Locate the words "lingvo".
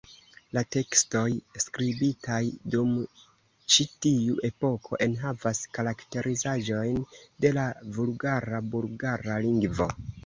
9.49-9.89